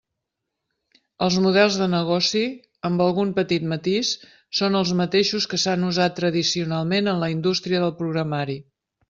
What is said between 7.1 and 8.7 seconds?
en la indústria del programari.